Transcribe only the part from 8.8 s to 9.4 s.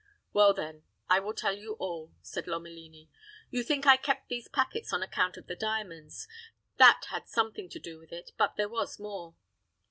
more.